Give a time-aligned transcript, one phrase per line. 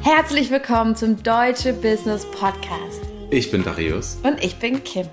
[0.00, 3.02] Herzlich willkommen zum Deutsche Business Podcast.
[3.30, 4.16] Ich bin Darius.
[4.22, 5.06] Und ich bin Kim.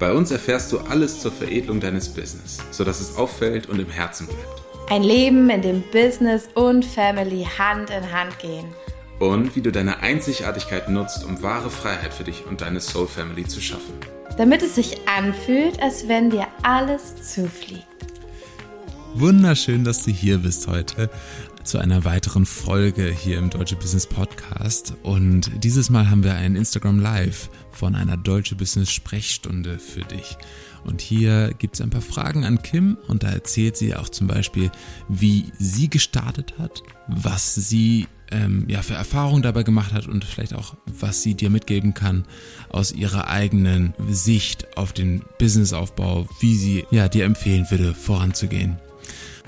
[0.00, 4.26] Bei uns erfährst du alles zur Veredelung deines Business, sodass es auffällt und im Herzen
[4.26, 4.62] bleibt.
[4.90, 8.66] Ein Leben, in dem Business und Family Hand in Hand gehen.
[9.20, 13.46] Und wie du deine Einzigartigkeit nutzt, um wahre Freiheit für dich und deine Soul Family
[13.46, 13.94] zu schaffen.
[14.36, 17.86] Damit es sich anfühlt, als wenn dir alles zufliegt.
[19.14, 21.10] Wunderschön, dass du hier bist heute
[21.70, 24.94] zu einer weiteren Folge hier im Deutsche Business Podcast.
[25.04, 30.36] Und dieses Mal haben wir ein Instagram Live von einer Deutsche Business Sprechstunde für dich.
[30.82, 34.26] Und hier gibt es ein paar Fragen an Kim und da erzählt sie auch zum
[34.26, 34.72] Beispiel,
[35.08, 40.54] wie sie gestartet hat, was sie ähm, ja, für Erfahrungen dabei gemacht hat und vielleicht
[40.54, 42.24] auch, was sie dir mitgeben kann
[42.70, 48.76] aus ihrer eigenen Sicht auf den Businessaufbau, wie sie ja, dir empfehlen würde, voranzugehen.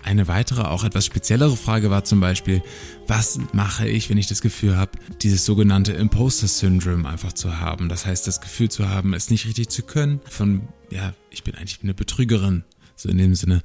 [0.03, 2.63] Eine weitere, auch etwas speziellere Frage war zum Beispiel,
[3.07, 7.89] was mache ich, wenn ich das Gefühl habe, dieses sogenannte Imposter Syndrome einfach zu haben?
[7.89, 11.55] Das heißt, das Gefühl zu haben, es nicht richtig zu können, von, ja, ich bin
[11.55, 12.65] eigentlich eine Betrügerin,
[12.97, 13.63] so in dem Sinne,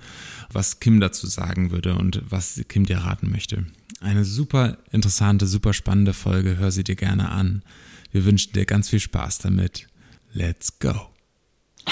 [0.51, 3.65] was Kim dazu sagen würde und was Kim dir raten möchte.
[3.99, 7.63] Eine super interessante, super spannende Folge, hör sie dir gerne an.
[8.11, 9.87] Wir wünschen dir ganz viel Spaß damit.
[10.33, 11.16] Let's go!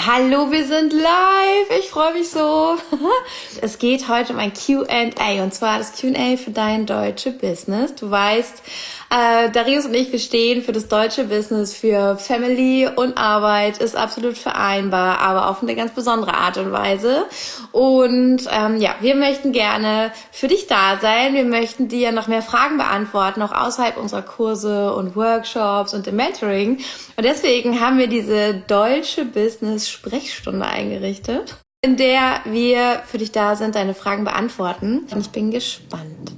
[0.04, 1.78] Hallo, wir sind live.
[1.80, 2.76] Ich freue mich so.
[3.62, 7.94] Es geht heute um ein QA und zwar das QA für dein deutsche Business.
[7.94, 8.62] Du weißt,
[9.10, 13.96] äh, Darius und ich, wir stehen für das deutsche Business, für Family und Arbeit, ist
[13.96, 17.26] absolut vereinbar, aber auf eine ganz besondere Art und Weise.
[17.72, 21.34] Und ähm, ja, wir möchten gerne für dich da sein.
[21.34, 26.16] Wir möchten dir noch mehr Fragen beantworten, auch außerhalb unserer Kurse und Workshops und dem
[26.16, 26.78] Mentoring.
[27.16, 33.54] Und deswegen haben wir diese deutsche Business Sprechstunde eingerichtet in der wir für dich da
[33.54, 35.06] sind, deine Fragen beantworten.
[35.12, 36.32] Und ich bin gespannt.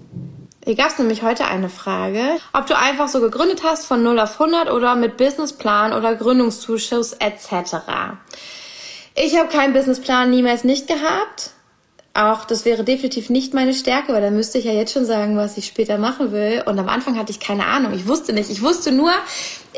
[0.68, 2.20] Hier gab es nämlich heute eine Frage,
[2.52, 7.14] ob du einfach so gegründet hast von 0 auf 100 oder mit Businessplan oder Gründungszuschuss
[7.14, 7.76] etc.
[9.14, 11.52] Ich habe keinen Businessplan niemals nicht gehabt.
[12.12, 15.38] Auch das wäre definitiv nicht meine Stärke, weil dann müsste ich ja jetzt schon sagen,
[15.38, 16.62] was ich später machen will.
[16.66, 17.94] Und am Anfang hatte ich keine Ahnung.
[17.94, 18.50] Ich wusste nicht.
[18.50, 19.12] Ich wusste nur,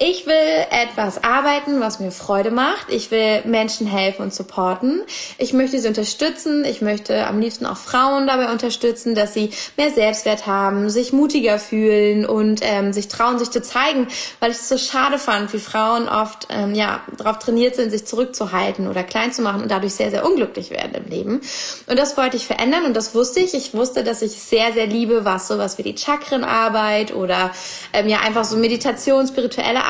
[0.03, 2.87] ich will etwas arbeiten, was mir Freude macht.
[2.89, 5.03] Ich will Menschen helfen und supporten.
[5.37, 6.65] Ich möchte sie unterstützen.
[6.65, 11.59] Ich möchte am liebsten auch Frauen dabei unterstützen, dass sie mehr Selbstwert haben, sich mutiger
[11.59, 14.09] fühlen und ähm, sich trauen, sich zu zeigen,
[14.41, 18.07] weil ich es so schade fand, wie Frauen oft ähm, ja darauf trainiert sind, sich
[18.07, 21.43] zurückzuhalten oder klein zu machen und dadurch sehr, sehr unglücklich werden im Leben.
[21.89, 23.53] Und das wollte ich verändern und das wusste ich.
[23.53, 27.51] Ich wusste, dass ich sehr, sehr liebe, was sowas wie die Chakrenarbeit oder
[27.93, 29.90] ähm, ja einfach so Meditation, spirituelle Arbeit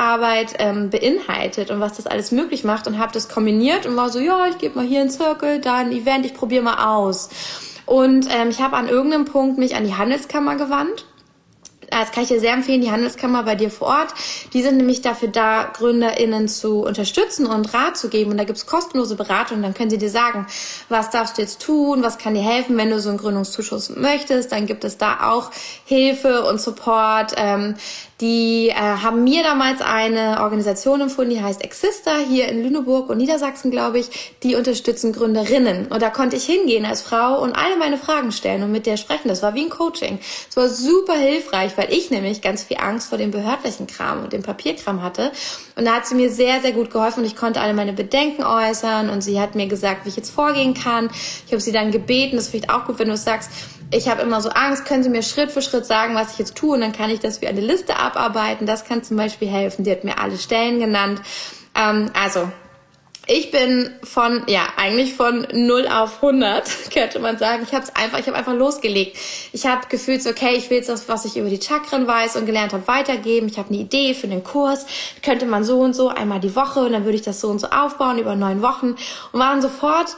[0.58, 4.18] ähm, beinhaltet und was das alles möglich macht und habe das kombiniert und war so,
[4.18, 7.28] ja, ich gebe mal hier einen Circle, da ein Event, ich probiere mal aus.
[7.86, 11.06] Und ähm, ich habe an irgendeinem Punkt mich an die Handelskammer gewandt
[11.90, 14.14] das kann ich dir sehr empfehlen, die Handelskammer bei dir vor Ort.
[14.52, 18.30] Die sind nämlich dafür da, GründerInnen zu unterstützen und Rat zu geben.
[18.30, 19.62] Und da gibt's kostenlose Beratung.
[19.62, 20.46] Dann können sie dir sagen,
[20.88, 24.52] was darfst du jetzt tun, was kann dir helfen, wenn du so einen Gründungszuschuss möchtest.
[24.52, 25.50] Dann gibt es da auch
[25.84, 27.34] Hilfe und Support.
[27.36, 27.74] Ähm,
[28.20, 33.16] die äh, haben mir damals eine Organisation empfohlen, die heißt Exister hier in Lüneburg und
[33.16, 34.36] Niedersachsen, glaube ich.
[34.42, 35.86] Die unterstützen Gründerinnen.
[35.86, 38.98] Und da konnte ich hingehen als Frau und alle meine Fragen stellen und mit der
[38.98, 39.28] sprechen.
[39.28, 40.18] Das war wie ein Coaching.
[40.50, 44.34] Es war super hilfreich, weil ich nämlich ganz viel Angst vor dem behördlichen Kram und
[44.34, 45.32] dem Papierkram hatte.
[45.76, 48.44] Und da hat sie mir sehr, sehr gut geholfen und ich konnte alle meine Bedenken
[48.44, 51.08] äußern und sie hat mir gesagt, wie ich jetzt vorgehen kann.
[51.46, 53.50] Ich habe sie dann gebeten, das ist vielleicht auch gut, wenn du es sagst,
[53.92, 56.54] ich habe immer so Angst, können Sie mir Schritt für Schritt sagen, was ich jetzt
[56.54, 58.66] tue und dann kann ich das wie eine Liste abarbeiten.
[58.66, 59.82] Das kann zum Beispiel helfen.
[59.82, 61.22] Die hat mir alle Stellen genannt.
[61.74, 62.52] Ähm, also
[63.32, 67.62] ich bin von, ja, eigentlich von 0 auf 100, könnte man sagen.
[67.62, 69.16] Ich habe es einfach, ich habe einfach losgelegt.
[69.52, 72.34] Ich habe gefühlt so, okay, ich will jetzt das, was ich über die Chakren weiß
[72.34, 73.46] und gelernt habe, weitergeben.
[73.46, 74.84] Ich habe eine Idee für den Kurs.
[75.22, 77.60] Könnte man so und so einmal die Woche und dann würde ich das so und
[77.60, 78.96] so aufbauen über neun Wochen
[79.30, 80.16] und waren sofort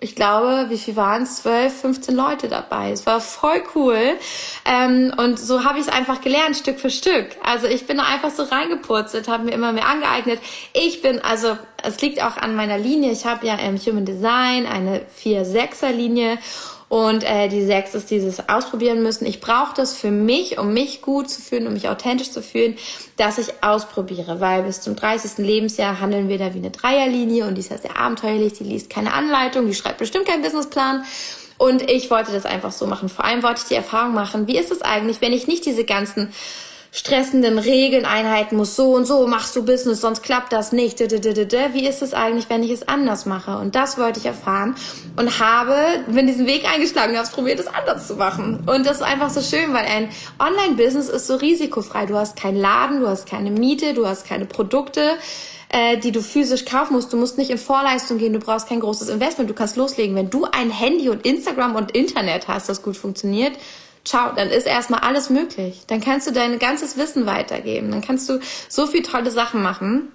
[0.00, 1.42] ich glaube, wie viel waren es?
[1.42, 2.90] 12, 15 Leute dabei.
[2.90, 4.18] Es war voll cool.
[4.64, 7.28] Ähm, und so habe ich es einfach gelernt, Stück für Stück.
[7.42, 10.40] Also ich bin da einfach so reingepurzelt, habe mir immer mehr angeeignet.
[10.74, 13.12] Ich bin, also es liegt auch an meiner Linie.
[13.12, 16.38] Ich habe ja im Human Design eine 4-6er Linie
[16.88, 19.26] und äh, die sechs ist dieses Ausprobieren müssen.
[19.26, 22.76] Ich brauche das für mich, um mich gut zu fühlen, um mich authentisch zu fühlen,
[23.16, 24.40] dass ich ausprobiere.
[24.40, 25.38] Weil bis zum 30.
[25.38, 28.90] Lebensjahr handeln wir da wie eine Dreierlinie und die ist ja sehr abenteuerlich, die liest
[28.90, 31.04] keine Anleitung, die schreibt bestimmt keinen Businessplan.
[31.56, 33.08] Und ich wollte das einfach so machen.
[33.08, 35.84] Vor allem wollte ich die Erfahrung machen, wie ist es eigentlich, wenn ich nicht diese
[35.84, 36.32] ganzen
[36.94, 41.00] stressenden Regeln einhalten muss, so und so machst du Business, sonst klappt das nicht.
[41.00, 43.58] Wie ist es eigentlich, wenn ich es anders mache?
[43.58, 44.76] Und das wollte ich erfahren
[45.16, 45.74] und habe,
[46.06, 48.62] bin diesen Weg eingeschlagen habe probiert, es anders zu machen.
[48.66, 50.08] Und das ist einfach so schön, weil ein
[50.38, 52.06] Online-Business ist so risikofrei.
[52.06, 55.16] Du hast keinen Laden, du hast keine Miete, du hast keine Produkte
[55.70, 57.12] äh, die du physisch kaufen musst.
[57.12, 60.14] Du musst nicht in Vorleistung gehen, du brauchst kein großes Investment, du kannst loslegen.
[60.14, 63.54] Wenn du ein Handy und Instagram und Internet hast, das gut funktioniert,
[64.04, 65.84] ciao, dann ist erstmal alles möglich.
[65.86, 67.90] Dann kannst du dein ganzes Wissen weitergeben.
[67.90, 70.12] Dann kannst du so viel tolle Sachen machen.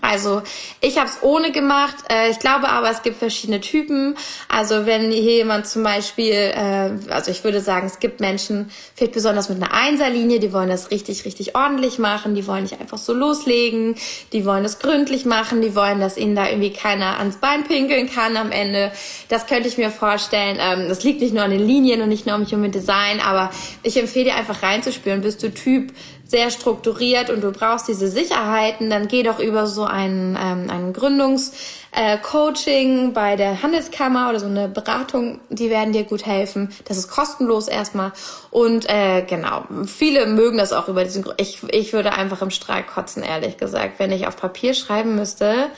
[0.00, 0.42] Also
[0.80, 1.96] ich habe es ohne gemacht.
[2.10, 4.16] Äh, ich glaube aber, es gibt verschiedene Typen.
[4.48, 9.12] Also wenn hier jemand zum Beispiel, äh, also ich würde sagen, es gibt Menschen, vielleicht
[9.12, 12.34] besonders mit einer Einserlinie, die wollen das richtig, richtig ordentlich machen.
[12.34, 13.96] Die wollen nicht einfach so loslegen.
[14.32, 15.62] Die wollen das gründlich machen.
[15.62, 18.92] Die wollen, dass ihnen da irgendwie keiner ans Bein pinkeln kann am Ende.
[19.28, 20.58] Das könnte ich mir vorstellen.
[20.60, 23.50] Ähm, das liegt nicht nur an den Linien und nicht nur um mich Design, aber
[23.82, 25.22] ich empfehle dir einfach reinzuspüren.
[25.22, 25.92] Bist du Typ,
[26.34, 30.92] sehr strukturiert und du brauchst diese Sicherheiten, dann geh doch über so ein, ähm, ein
[30.92, 36.72] Gründungscoaching äh, bei der Handelskammer oder so eine Beratung, die werden dir gut helfen.
[36.86, 38.10] Das ist kostenlos erstmal.
[38.50, 42.88] Und äh, genau, viele mögen das auch über diesen ich, ich würde einfach im Streik
[42.88, 45.70] kotzen, ehrlich gesagt, wenn ich auf Papier schreiben müsste,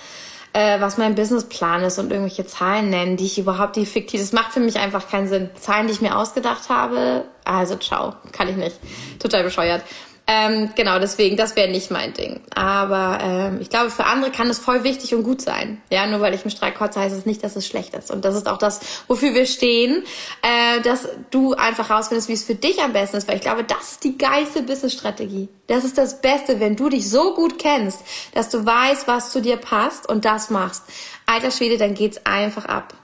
[0.55, 4.33] äh, was mein Businessplan ist und irgendwelche Zahlen nennen, die ich überhaupt, die fiktiv, das
[4.33, 5.51] macht für mich einfach keinen Sinn.
[5.61, 8.79] Zahlen, die ich mir ausgedacht habe, also ciao, kann ich nicht.
[9.19, 9.83] Total bescheuert.
[10.29, 12.41] Ähm, genau, deswegen, das wäre nicht mein Ding.
[12.53, 15.81] Aber ähm, ich glaube, für andere kann es voll wichtig und gut sein.
[15.89, 18.11] Ja, nur weil ich im Streik kotze, heißt es nicht, dass es schlecht ist.
[18.11, 20.03] Und das ist auch das, wofür wir stehen,
[20.43, 23.29] äh, dass du einfach rausfindest, wie es für dich am besten ist.
[23.29, 25.49] Weil ich glaube, das ist die geilste Business-Strategie.
[25.69, 28.01] Das ist das Beste, wenn du dich so gut kennst,
[28.35, 30.83] dass du weißt, was zu dir passt und das machst.
[31.27, 32.95] Alter Schwede, dann geht's einfach ab.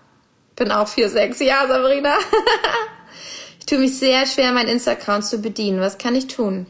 [0.56, 1.44] Bin auch 4,6.
[1.44, 2.16] Ja, Sabrina.
[3.60, 5.80] ich tue mich sehr schwer, meinen Insta-Account zu bedienen.
[5.80, 6.66] Was kann ich tun?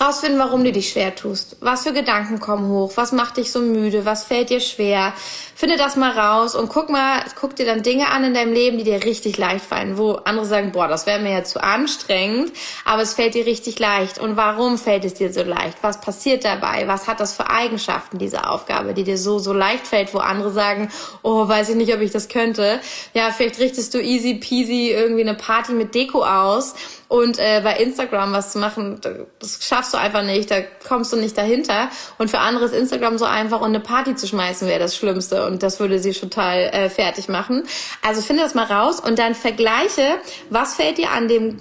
[0.00, 1.56] Rausfinden, warum du dich schwer tust.
[1.60, 2.92] Was für Gedanken kommen hoch?
[2.96, 4.04] Was macht dich so müde?
[4.04, 5.12] Was fällt dir schwer?
[5.54, 8.78] Finde das mal raus und guck mal, guck dir dann Dinge an in deinem Leben,
[8.78, 12.52] die dir richtig leicht fallen, wo andere sagen, boah, das wäre mir ja zu anstrengend,
[12.84, 14.18] aber es fällt dir richtig leicht.
[14.18, 15.78] Und warum fällt es dir so leicht?
[15.82, 16.88] Was passiert dabei?
[16.88, 20.50] Was hat das für Eigenschaften, diese Aufgabe, die dir so, so leicht fällt, wo andere
[20.50, 20.90] sagen,
[21.22, 22.80] oh, weiß ich nicht, ob ich das könnte.
[23.14, 26.74] Ja, vielleicht richtest du easy peasy irgendwie eine Party mit Deko aus
[27.08, 29.00] und äh, bei Instagram was zu machen,
[29.38, 31.88] das schaffst du einfach nicht, da kommst du nicht dahinter.
[32.18, 35.46] Und für andere ist Instagram so einfach und eine Party zu schmeißen wäre das Schlimmste
[35.46, 37.64] und das würde sie total äh, fertig machen.
[38.02, 40.16] Also finde das mal raus und dann vergleiche,
[40.50, 41.56] was fällt dir an dem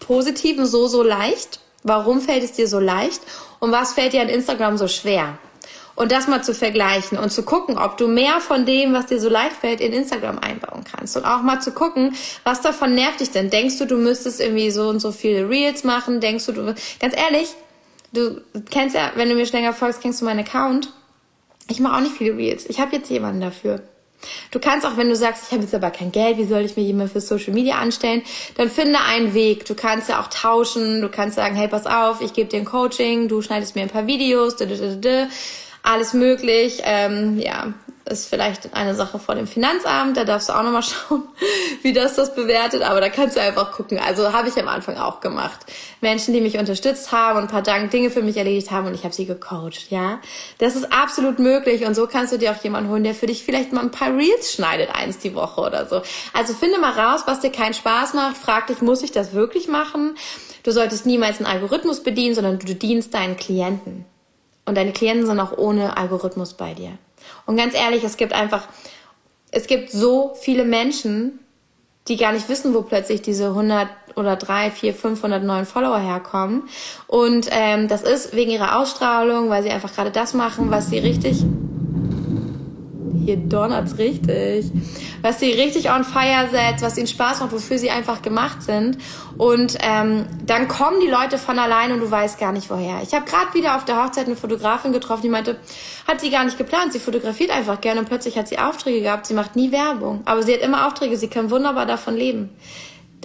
[0.00, 1.60] Positiven so, so leicht?
[1.82, 3.20] Warum fällt es dir so leicht?
[3.58, 5.38] Und was fällt dir an Instagram so schwer?
[5.96, 9.18] und das mal zu vergleichen und zu gucken, ob du mehr von dem, was dir
[9.18, 12.14] so leicht fällt, in Instagram einbauen kannst und auch mal zu gucken,
[12.44, 13.50] was davon nervt dich denn?
[13.50, 16.20] Denkst du, du müsstest irgendwie so und so viele Reels machen?
[16.20, 17.48] Denkst du, du ganz ehrlich,
[18.12, 20.92] du kennst ja, wenn du mir schon länger folgst, kennst du meinen Account.
[21.68, 22.66] Ich mache auch nicht viele Reels.
[22.66, 23.82] Ich habe jetzt jemanden dafür.
[24.50, 26.76] Du kannst auch, wenn du sagst, ich habe jetzt aber kein Geld, wie soll ich
[26.76, 28.22] mir jemand für Social Media anstellen,
[28.56, 29.66] dann finde einen Weg.
[29.66, 31.00] Du kannst ja auch tauschen.
[31.00, 33.90] Du kannst sagen, hey, pass auf, ich gebe dir ein Coaching, du schneidest mir ein
[33.90, 34.56] paar Videos
[35.82, 36.82] alles möglich.
[36.84, 37.72] Ähm, ja,
[38.08, 41.24] ist vielleicht eine Sache vor dem Finanzamt, da darfst du auch nochmal schauen,
[41.82, 43.98] wie das das bewertet, aber da kannst du einfach gucken.
[43.98, 45.66] Also habe ich am Anfang auch gemacht.
[46.00, 48.94] Menschen, die mich unterstützt haben und ein paar Dank Dinge für mich erledigt haben und
[48.94, 50.20] ich habe sie gecoacht, ja.
[50.58, 53.44] Das ist absolut möglich und so kannst du dir auch jemanden holen, der für dich
[53.44, 56.02] vielleicht mal ein paar Reels schneidet, eins die Woche oder so.
[56.32, 59.66] Also finde mal raus, was dir keinen Spaß macht, frag dich, muss ich das wirklich
[59.66, 60.16] machen?
[60.62, 64.04] Du solltest niemals einen Algorithmus bedienen, sondern du dienst deinen Klienten.
[64.64, 66.98] Und deine Klienten sind auch ohne Algorithmus bei dir.
[67.46, 68.68] Und ganz ehrlich, es gibt einfach,
[69.50, 71.38] es gibt so viele Menschen,
[72.08, 76.68] die gar nicht wissen, wo plötzlich diese 100 oder 3, 4, 500 neuen Follower herkommen.
[77.06, 80.98] Und ähm, das ist wegen ihrer Ausstrahlung, weil sie einfach gerade das machen, was sie
[80.98, 81.44] richtig
[83.26, 84.66] hier donnert's richtig,
[85.20, 88.98] was sie richtig on fire setzt, was ihnen Spaß macht, wofür sie einfach gemacht sind.
[89.36, 93.02] Und ähm, dann kommen die Leute von allein und du weißt gar nicht woher.
[93.02, 95.58] Ich habe gerade wieder auf der Hochzeit eine Fotografin getroffen, die meinte,
[96.06, 99.26] hat sie gar nicht geplant, sie fotografiert einfach gerne und plötzlich hat sie Aufträge gehabt,
[99.26, 102.50] sie macht nie Werbung, aber sie hat immer Aufträge, sie kann wunderbar davon leben.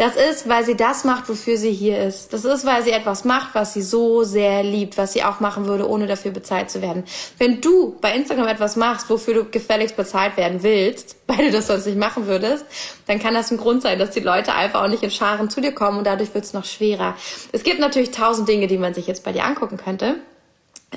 [0.02, 2.34] Das ist, weil sie das macht, wofür sie hier ist.
[2.34, 5.68] Das ist, weil sie etwas macht, was sie so sehr liebt, was sie auch machen
[5.68, 7.04] würde, ohne dafür bezahlt zu werden.
[7.38, 11.68] Wenn du bei Instagram etwas machst, wofür du gefälligst bezahlt werden willst, weil du das
[11.68, 12.66] sonst nicht machen würdest,
[13.06, 15.62] dann kann das ein Grund sein, dass die Leute einfach auch nicht in Scharen zu
[15.62, 17.16] dir kommen und dadurch wird es noch schwerer.
[17.52, 20.16] Es gibt natürlich tausend Dinge, die man sich jetzt bei dir angucken könnte.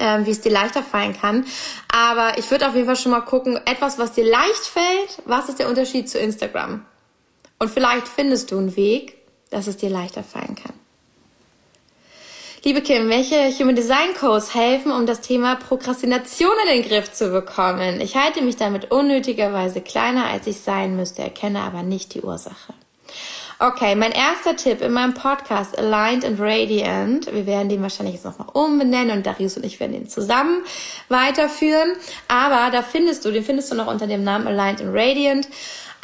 [0.01, 1.45] Ähm, wie es dir leichter fallen kann.
[1.95, 5.51] Aber ich würde auf jeden Fall schon mal gucken, etwas, was dir leicht fällt, was
[5.51, 6.85] ist der Unterschied zu Instagram?
[7.65, 9.17] Und vielleicht findest du einen Weg,
[9.49, 10.75] dass es dir leichter fallen kann.
[12.63, 17.31] Liebe Kim, welche Human Design Codes helfen, um das Thema Prokrastination in den Griff zu
[17.31, 18.03] bekommen?
[18.03, 22.75] Ich halte mich damit unnötigerweise kleiner, als ich sein müsste, erkenne aber nicht die Ursache.
[23.61, 27.33] Okay, mein erster Tipp in meinem Podcast Aligned and Radiant.
[27.33, 30.65] Wir werden den wahrscheinlich jetzt nochmal umbenennen und Darius und ich werden den zusammen
[31.09, 31.93] weiterführen.
[32.29, 35.49] Aber da findest du, den findest du noch unter dem Namen Aligned and Radiant.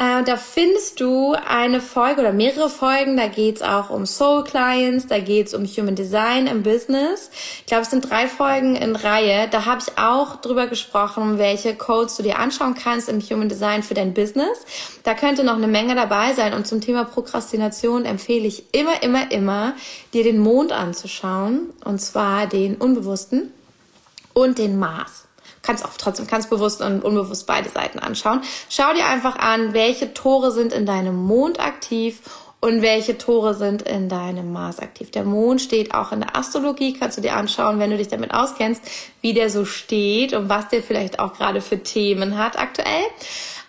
[0.00, 3.18] Äh, da findest du eine Folge oder mehrere Folgen.
[3.18, 7.30] Da geht's auch um Soul Clients, da geht's um Human Design im Business.
[7.58, 9.46] Ich glaube, es sind drei Folgen in Reihe.
[9.50, 13.82] Da habe ich auch drüber gesprochen, welche Codes du dir anschauen kannst im Human Design
[13.82, 14.64] für dein Business.
[15.02, 16.54] Da könnte noch eine Menge dabei sein.
[16.54, 19.74] Und zum Thema Prokrastination empfehle ich immer, immer, immer,
[20.14, 21.74] dir den Mond anzuschauen.
[21.84, 23.52] Und zwar den Unbewussten
[24.32, 25.26] und den Mars
[25.62, 28.40] kannst auch trotzdem ganz bewusst und unbewusst beide Seiten anschauen.
[28.68, 32.20] Schau dir einfach an, welche Tore sind in deinem Mond aktiv
[32.60, 35.10] und welche Tore sind in deinem Mars aktiv.
[35.10, 38.34] Der Mond steht auch in der Astrologie, kannst du dir anschauen, wenn du dich damit
[38.34, 38.82] auskennst,
[39.22, 43.04] wie der so steht und was der vielleicht auch gerade für Themen hat aktuell.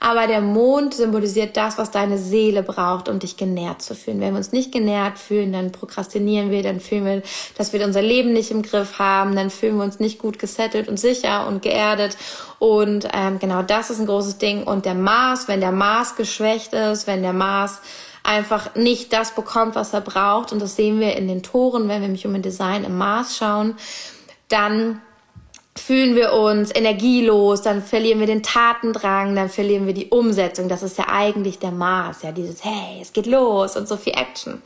[0.04, 4.20] Aber der Mond symbolisiert das, was deine Seele braucht, um dich genährt zu fühlen.
[4.20, 7.22] Wenn wir uns nicht genährt fühlen, dann prokrastinieren wir, dann fühlen wir,
[7.56, 10.90] dass wir unser Leben nicht im Griff haben, dann fühlen wir uns nicht gut gesettelt
[10.90, 12.18] und sicher und geerdet.
[12.58, 14.64] Und ähm, genau das ist ein großes Ding.
[14.64, 17.80] Und der Mars, wenn der Mars geschwächt ist, wenn der Mars
[18.24, 22.02] einfach nicht das bekommt, was er braucht, und das sehen wir in den Toren, wenn
[22.02, 23.76] wir im Human Design im Mars schauen,
[24.50, 25.00] dann
[25.82, 30.70] fühlen wir uns energielos, dann verlieren wir den Tatendrang, dann verlieren wir die Umsetzung.
[30.70, 34.14] Das ist ja eigentlich der Mars, ja, dieses Hey, es geht los und so viel
[34.14, 34.62] Action.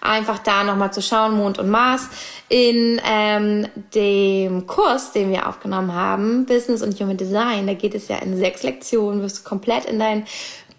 [0.00, 2.08] Einfach da nochmal zu schauen, Mond und Mars.
[2.48, 8.08] In ähm, dem Kurs, den wir aufgenommen haben, Business und Human Design, da geht es
[8.08, 10.26] ja in sechs Lektionen, wirst du komplett in dein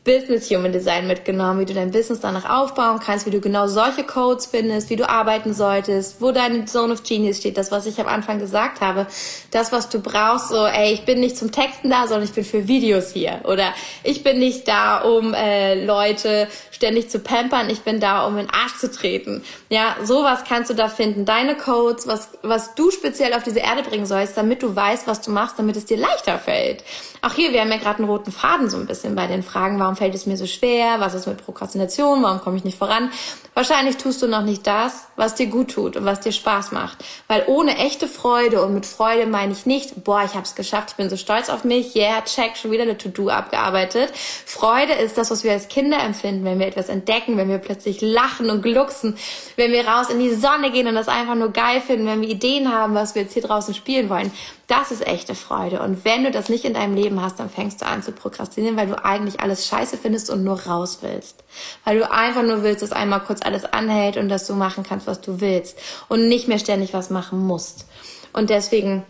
[0.03, 4.03] Business Human Design mitgenommen, wie du dein Business danach aufbauen kannst, wie du genau solche
[4.03, 7.99] Codes findest, wie du arbeiten solltest, wo deine Zone of Genius steht, das, was ich
[7.99, 9.05] am Anfang gesagt habe,
[9.51, 12.43] das, was du brauchst, so, ey, ich bin nicht zum Texten da, sondern ich bin
[12.43, 17.81] für Videos hier oder ich bin nicht da, um äh, Leute ständig zu pampern, ich
[17.81, 19.43] bin da, um in den Arsch zu treten.
[19.69, 21.25] Ja, sowas kannst du da finden.
[21.25, 25.21] Deine Codes, was, was du speziell auf diese Erde bringen sollst, damit du weißt, was
[25.21, 26.83] du machst, damit es dir leichter fällt.
[27.23, 29.79] Auch hier, wir haben ja gerade einen roten Faden so ein bisschen bei den Fragen,
[29.79, 33.11] warum fällt es mir so schwer, was ist mit Prokrastination, warum komme ich nicht voran.
[33.53, 36.97] Wahrscheinlich tust du noch nicht das, was dir gut tut und was dir Spaß macht.
[37.27, 40.91] Weil ohne echte Freude, und mit Freude meine ich nicht, boah, ich habe es geschafft,
[40.91, 44.11] ich bin so stolz auf mich, yeah, check, schon wieder eine To-Do abgearbeitet.
[44.47, 48.01] Freude ist das, was wir als Kinder empfinden, wenn wir etwas entdecken, wenn wir plötzlich
[48.01, 49.15] lachen und glucksen,
[49.57, 52.29] wenn wir raus in die Sonne gehen und das einfach nur geil finden, wenn wir
[52.29, 54.31] Ideen haben, was wir jetzt hier draußen spielen wollen.
[54.71, 55.81] Das ist echte Freude.
[55.81, 58.77] Und wenn du das nicht in deinem Leben hast, dann fängst du an zu prokrastinieren,
[58.77, 61.43] weil du eigentlich alles scheiße findest und nur raus willst.
[61.83, 65.07] Weil du einfach nur willst, dass einmal kurz alles anhält und dass du machen kannst,
[65.07, 65.77] was du willst.
[66.07, 67.85] Und nicht mehr ständig was machen musst.
[68.31, 69.03] Und deswegen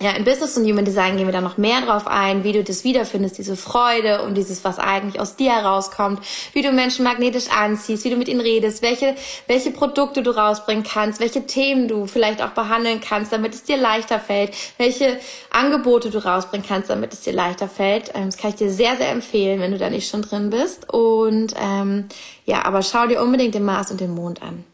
[0.00, 2.64] ja, in Business und Human Design gehen wir da noch mehr drauf ein, wie du
[2.64, 6.20] das wiederfindest, diese Freude und dieses, was eigentlich aus dir herauskommt,
[6.52, 9.14] wie du Menschen magnetisch anziehst, wie du mit ihnen redest, welche,
[9.46, 13.76] welche Produkte du rausbringen kannst, welche Themen du vielleicht auch behandeln kannst, damit es dir
[13.76, 15.16] leichter fällt, welche
[15.50, 18.10] Angebote du rausbringen kannst, damit es dir leichter fällt.
[18.14, 20.92] Ähm, das kann ich dir sehr, sehr empfehlen, wenn du da nicht schon drin bist.
[20.92, 22.08] Und ähm,
[22.46, 24.64] ja, aber schau dir unbedingt den Mars und den Mond an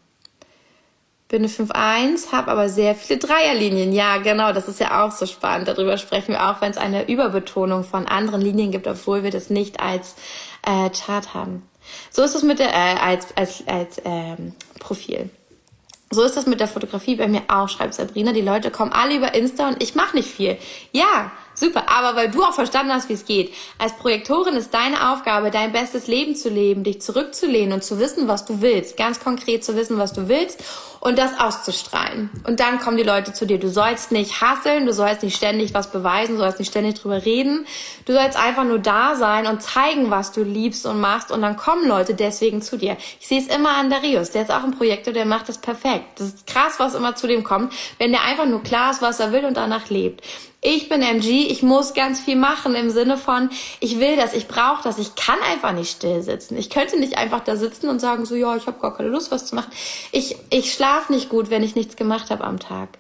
[1.31, 3.93] bin eine 5-1, habe aber sehr viele Dreierlinien.
[3.93, 5.69] Ja, genau, das ist ja auch so spannend.
[5.69, 9.49] Darüber sprechen wir auch, wenn es eine Überbetonung von anderen Linien gibt, obwohl wir das
[9.49, 10.17] nicht als
[10.67, 11.63] äh, Chart haben.
[12.11, 15.31] So ist es mit der, äh, als, als, als ähm, Profil.
[16.11, 18.33] So ist das mit der Fotografie bei mir auch, schreibt Sabrina.
[18.33, 20.59] Die Leute kommen alle über Insta und ich mache nicht viel.
[20.91, 21.89] Ja, super.
[21.89, 23.53] Aber weil du auch verstanden hast, wie es geht.
[23.79, 28.29] Als Projektorin ist deine Aufgabe, dein bestes Leben zu leben, dich zurückzulehnen und zu wissen,
[28.29, 28.97] was du willst.
[28.97, 30.63] Ganz konkret zu wissen, was du willst
[31.01, 32.31] und das auszustrahlen.
[32.47, 33.59] Und dann kommen die Leute zu dir.
[33.59, 37.25] Du sollst nicht hasseln, du sollst nicht ständig was beweisen, du sollst nicht ständig drüber
[37.25, 37.67] reden.
[38.05, 41.57] Du sollst einfach nur da sein und zeigen, was du liebst und machst und dann
[41.57, 42.97] kommen Leute deswegen zu dir.
[43.19, 46.21] Ich sehe es immer an Darius, der ist auch ein Projektor, der macht das perfekt.
[46.21, 49.21] Das ist krass, was immer zu dem kommt, wenn der einfach nur klar ist, was
[49.21, 50.23] er will und danach lebt.
[50.63, 53.49] Ich bin MG, ich muss ganz viel machen im Sinne von,
[53.81, 56.59] ich will das, ich brauche das, ich kann einfach nicht still sitzen.
[56.59, 59.31] Ich könnte nicht einfach da sitzen und sagen so, ja, ich habe gar keine Lust,
[59.31, 59.73] was zu machen.
[60.13, 62.91] Ich, ich schlafe nicht gut, wenn ich nichts gemacht habe am Tag.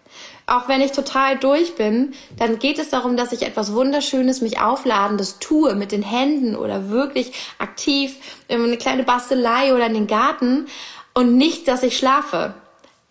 [0.47, 4.59] Auch wenn ich total durch bin, dann geht es darum, dass ich etwas Wunderschönes, mich
[4.59, 8.17] Aufladendes tue mit den Händen oder wirklich aktiv
[8.49, 10.67] eine kleine Bastelei oder in den Garten
[11.13, 12.55] und nicht, dass ich schlafe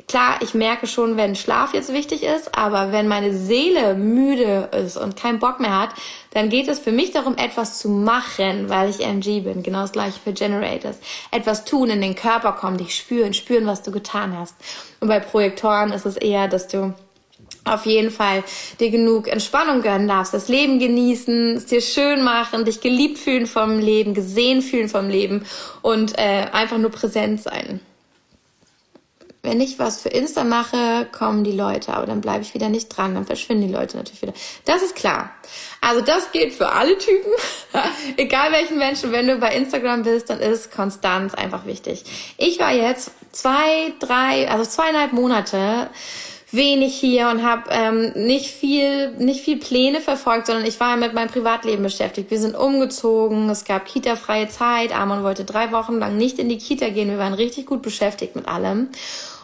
[0.10, 4.98] klar, ich merke schon, wenn Schlaf jetzt wichtig ist, aber wenn meine Seele müde ist
[4.98, 5.92] und keinen Bock mehr hat,
[6.32, 9.64] dann geht es für mich darum, etwas zu machen, weil ich MG bin.
[9.64, 10.98] Genau das gleiche für Generators.
[11.32, 14.56] Etwas tun, in den Körper kommen, dich spüren, spüren, was du getan hast.
[15.00, 16.94] Und bei Projektoren ist es eher, dass du
[17.66, 18.44] auf jeden Fall
[18.80, 23.46] dir genug Entspannung gönnen darfst, das Leben genießen, es dir schön machen, dich geliebt fühlen
[23.46, 25.46] vom Leben, gesehen fühlen vom Leben
[25.84, 27.80] und äh, einfach nur präsent sein.
[29.42, 32.90] Wenn ich was für Insta mache, kommen die Leute, aber dann bleibe ich wieder nicht
[32.90, 34.34] dran, dann verschwinden die Leute natürlich wieder.
[34.66, 35.32] Das ist klar.
[35.80, 37.32] Also das gilt für alle Typen,
[38.18, 39.14] egal welchen Menschen.
[39.14, 42.04] Wenn du bei Instagram bist, dann ist Konstanz einfach wichtig.
[42.38, 45.90] Ich war jetzt zwei, drei, also zweieinhalb Monate
[46.52, 51.14] wenig hier und habe ähm, nicht viel nicht viel Pläne verfolgt, sondern ich war mit
[51.14, 52.32] meinem Privatleben beschäftigt.
[52.32, 54.96] Wir sind umgezogen, es gab Kita-freie Zeit.
[54.96, 57.10] Amon wollte drei Wochen lang nicht in die Kita gehen.
[57.10, 58.90] Wir waren richtig gut beschäftigt mit allem.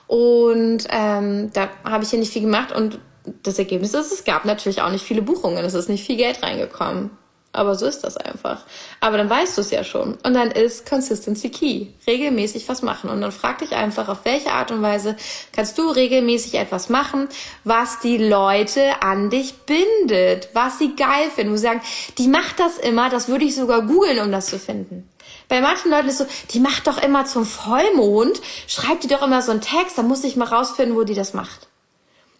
[0.08, 3.00] Und ähm, da habe ich hier nicht viel gemacht und
[3.44, 5.64] das Ergebnis ist, es gab natürlich auch nicht viele Buchungen.
[5.66, 7.10] Es ist nicht viel Geld reingekommen.
[7.56, 8.64] Aber so ist das einfach.
[9.00, 10.16] Aber dann weißt du es ja schon.
[10.24, 11.88] Und dann ist Consistency Key.
[12.06, 13.10] Regelmäßig was machen.
[13.10, 15.16] Und dann frag dich einfach, auf welche Art und Weise
[15.54, 17.30] kannst du regelmäßig etwas machen,
[17.64, 21.54] was die Leute an dich bindet, was sie geil finden.
[21.54, 21.82] Wo sie sagen,
[22.18, 25.10] die macht das immer, das würde ich sogar googeln, um das zu finden.
[25.48, 29.42] Bei manchen Leuten ist so, die macht doch immer zum Vollmond, schreibt die doch immer
[29.42, 31.68] so einen Text, da muss ich mal rausfinden, wo die das macht.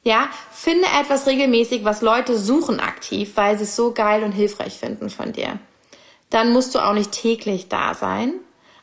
[0.08, 4.78] Ja, finde etwas regelmäßig, was Leute suchen aktiv, weil sie es so geil und hilfreich
[4.78, 5.58] finden von dir.
[6.30, 8.34] Dann musst du auch nicht täglich da sein,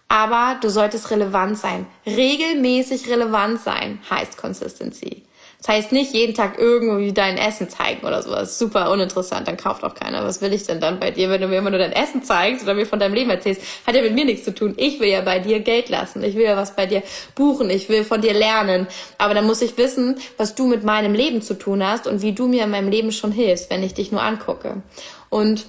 [0.08, 1.86] aber du solltest relevant sein.
[2.06, 5.22] Regelmäßig relevant sein heißt Consistency.
[5.62, 8.58] Das heißt nicht jeden Tag irgendwie dein Essen zeigen oder sowas.
[8.58, 10.24] Super uninteressant, dann kauft auch keiner.
[10.24, 12.64] Was will ich denn dann bei dir, wenn du mir immer nur dein Essen zeigst
[12.64, 13.62] oder mir von deinem Leben erzählst?
[13.86, 14.74] Hat ja mit mir nichts zu tun.
[14.76, 16.24] Ich will ja bei dir Geld lassen.
[16.24, 17.04] Ich will ja was bei dir
[17.36, 17.70] buchen.
[17.70, 18.88] Ich will von dir lernen.
[19.18, 22.32] Aber dann muss ich wissen, was du mit meinem Leben zu tun hast und wie
[22.32, 24.82] du mir in meinem Leben schon hilfst, wenn ich dich nur angucke.
[25.30, 25.66] Und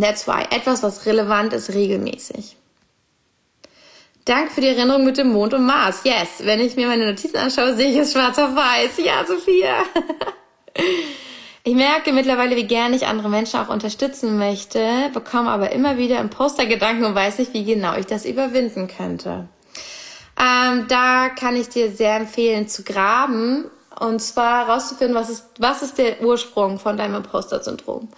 [0.00, 0.44] that's why.
[0.50, 2.57] Etwas, was relevant ist, regelmäßig.
[4.28, 6.02] Danke für die Erinnerung mit dem Mond und Mars.
[6.04, 8.98] Yes, wenn ich mir meine Notizen anschaue, sehe ich es schwarz auf weiß.
[9.04, 9.76] Ja, Sophia.
[11.64, 16.18] Ich merke mittlerweile, wie gern ich andere Menschen auch unterstützen möchte, bekomme aber immer wieder
[16.18, 19.48] Imposter-Gedanken und weiß nicht, wie genau ich das überwinden könnte.
[20.40, 23.66] Ähm, da kann ich dir sehr empfehlen zu graben
[24.00, 28.08] und zwar herauszufinden, was ist, was ist der Ursprung von deinem Imposter-Syndrom.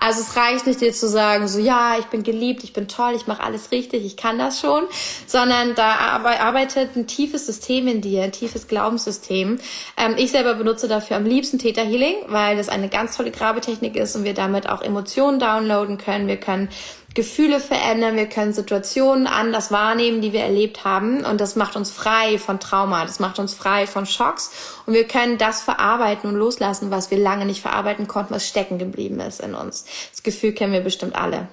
[0.00, 3.12] Also es reicht nicht dir zu sagen, so ja, ich bin geliebt, ich bin toll,
[3.14, 4.84] ich mache alles richtig, ich kann das schon,
[5.26, 9.58] sondern da arbeitet ein tiefes System in dir, ein tiefes Glaubenssystem.
[9.96, 13.94] Ähm, ich selber benutze dafür am liebsten Theta Healing, weil das eine ganz tolle Grabetechnik
[13.96, 16.26] ist und wir damit auch Emotionen downloaden können.
[16.26, 16.70] Wir können
[17.14, 21.90] Gefühle verändern, wir können Situationen anders wahrnehmen, die wir erlebt haben und das macht uns
[21.90, 24.52] frei von Trauma, das macht uns frei von Schocks
[24.86, 28.78] und wir können das verarbeiten und loslassen, was wir lange nicht verarbeiten konnten, was stecken
[28.78, 29.86] geblieben ist in uns.
[30.12, 31.48] Das Gefühl kennen wir bestimmt alle.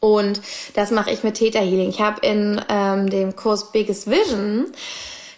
[0.00, 0.40] Und
[0.74, 1.90] das mache ich mit Theta Healing.
[1.90, 4.72] Ich habe in ähm, dem Kurs Biggest Vision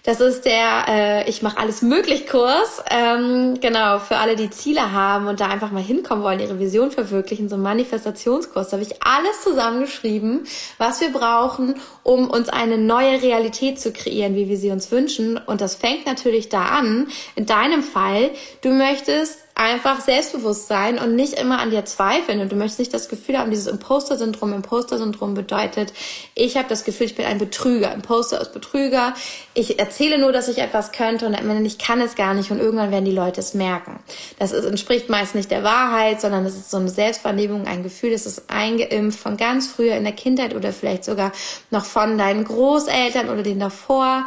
[0.02, 2.82] das ist der äh, Ich mache alles möglich Kurs.
[2.90, 6.90] Ähm, genau, für alle, die Ziele haben und da einfach mal hinkommen wollen, ihre Vision
[6.90, 8.70] verwirklichen, so ein Manifestationskurs.
[8.70, 10.44] Da habe ich alles zusammengeschrieben,
[10.78, 15.38] was wir brauchen, um uns eine neue Realität zu kreieren, wie wir sie uns wünschen.
[15.38, 17.06] Und das fängt natürlich da an.
[17.36, 18.30] In deinem Fall,
[18.62, 22.94] du möchtest einfach selbstbewusst sein und nicht immer an dir zweifeln und du möchtest nicht
[22.94, 24.52] das Gefühl haben, dieses Imposter-Syndrom.
[24.54, 25.92] Imposter-Syndrom bedeutet,
[26.34, 27.92] ich habe das Gefühl, ich bin ein Betrüger.
[27.92, 29.14] Imposter ist Betrüger.
[29.54, 32.90] Ich erzähle nur, dass ich etwas könnte und ich kann es gar nicht und irgendwann
[32.90, 34.00] werden die Leute es merken.
[34.38, 38.12] Das ist, entspricht meist nicht der Wahrheit, sondern es ist so eine Selbstwahrnehmung, ein Gefühl,
[38.12, 41.32] das ist eingeimpft von ganz früher in der Kindheit oder vielleicht sogar
[41.70, 44.24] noch von deinen Großeltern oder den davor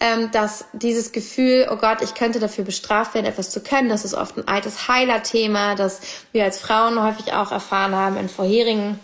[0.00, 4.04] ähm, dass dieses Gefühl, oh Gott, ich könnte dafür bestraft werden, etwas zu können, das
[4.04, 6.00] ist oft ein altes Heiler-Thema, das
[6.32, 8.98] wir als Frauen häufig auch erfahren haben in vorherigen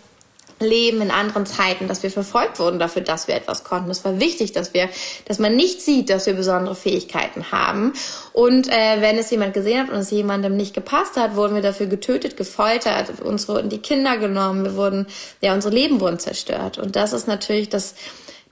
[0.63, 3.89] Leben in anderen Zeiten, dass wir verfolgt wurden dafür, dass wir etwas konnten.
[3.89, 4.89] Es war wichtig, dass wir,
[5.25, 7.93] dass man nicht sieht, dass wir besondere Fähigkeiten haben.
[8.31, 11.61] Und äh, wenn es jemand gesehen hat und es jemandem nicht gepasst hat, wurden wir
[11.61, 15.07] dafür getötet, gefoltert, uns wurden die Kinder genommen, wir wurden,
[15.41, 16.77] ja, unsere Leben wurden zerstört.
[16.77, 17.95] Und das ist natürlich das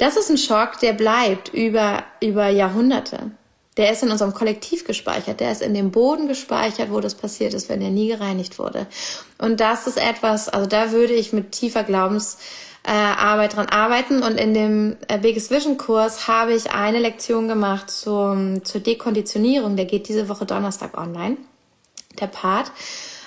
[0.01, 3.29] das ist ein Schock, der bleibt über, über Jahrhunderte.
[3.77, 7.53] Der ist in unserem Kollektiv gespeichert, der ist in dem Boden gespeichert, wo das passiert
[7.53, 8.87] ist, wenn er nie gereinigt wurde.
[9.37, 14.23] Und das ist etwas, also da würde ich mit tiefer Glaubensarbeit äh, dran arbeiten.
[14.23, 19.75] Und in dem äh, Biggest Vision Kurs habe ich eine Lektion gemacht zum, zur Dekonditionierung.
[19.75, 21.37] Der geht diese Woche Donnerstag online,
[22.19, 22.71] der Part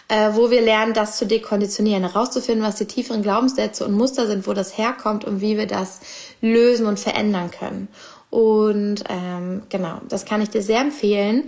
[0.09, 4.47] äh, wo wir lernen, das zu dekonditionieren, herauszufinden, was die tieferen Glaubenssätze und Muster sind,
[4.47, 6.01] wo das herkommt und wie wir das
[6.41, 7.89] lösen und verändern können.
[8.31, 11.45] Und ähm, genau, das kann ich dir sehr empfehlen.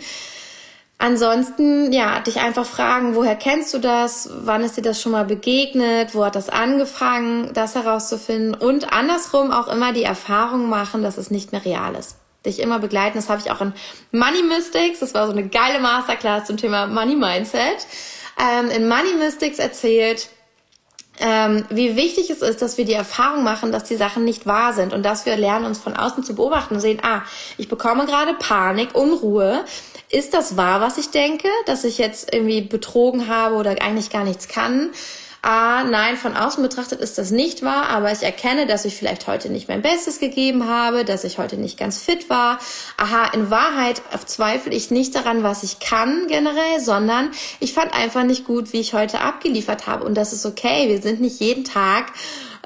[0.98, 4.30] Ansonsten, ja, dich einfach fragen, woher kennst du das?
[4.32, 6.14] Wann ist dir das schon mal begegnet?
[6.14, 8.54] Wo hat das angefangen, das herauszufinden?
[8.54, 12.16] Und andersrum auch immer die Erfahrung machen, dass es nicht mehr real ist.
[12.46, 13.18] Dich immer begleiten.
[13.18, 13.74] Das habe ich auch in
[14.12, 15.00] Money Mystics.
[15.00, 17.86] Das war so eine geile Masterclass zum Thema Money Mindset.
[18.38, 20.28] Ähm, in Money Mystics erzählt,
[21.18, 24.74] ähm, wie wichtig es ist, dass wir die Erfahrung machen, dass die Sachen nicht wahr
[24.74, 27.22] sind und dass wir lernen, uns von außen zu beobachten und sehen, ah,
[27.56, 29.64] ich bekomme gerade Panik, Unruhe.
[30.10, 34.24] Ist das wahr, was ich denke, dass ich jetzt irgendwie betrogen habe oder eigentlich gar
[34.24, 34.90] nichts kann?
[35.42, 39.26] Ah, nein, von außen betrachtet ist das nicht wahr, aber ich erkenne, dass ich vielleicht
[39.26, 42.58] heute nicht mein Bestes gegeben habe, dass ich heute nicht ganz fit war.
[42.96, 48.24] Aha, in Wahrheit zweifle ich nicht daran, was ich kann generell, sondern ich fand einfach
[48.24, 50.04] nicht gut, wie ich heute abgeliefert habe.
[50.04, 50.88] Und das ist okay.
[50.88, 52.06] Wir sind nicht jeden Tag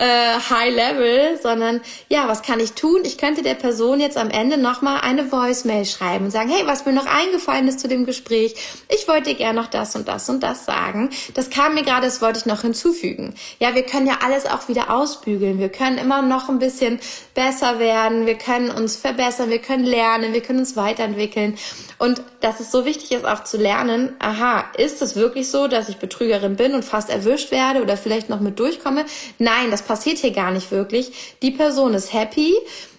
[0.01, 3.03] äh, High Level, sondern ja, was kann ich tun?
[3.05, 6.87] Ich könnte der Person jetzt am Ende nochmal eine Voicemail schreiben und sagen, hey, was
[6.87, 8.55] mir noch eingefallen ist zu dem Gespräch,
[8.89, 11.11] ich wollte dir gerne noch das und das und das sagen.
[11.35, 13.35] Das kam mir gerade, das wollte ich noch hinzufügen.
[13.59, 15.59] Ja, wir können ja alles auch wieder ausbügeln.
[15.59, 16.99] Wir können immer noch ein bisschen
[17.35, 18.25] besser werden.
[18.25, 19.51] Wir können uns verbessern.
[19.51, 20.33] Wir können lernen.
[20.33, 21.59] Wir können uns weiterentwickeln.
[21.99, 25.91] Und dass es so wichtig ist, auch zu lernen, aha, ist es wirklich so, dass
[25.91, 29.05] ich Betrügerin bin und fast erwischt werde oder vielleicht noch mit durchkomme?
[29.39, 31.37] Nein, das passiert hier gar nicht wirklich.
[31.43, 32.55] Die Person ist happy.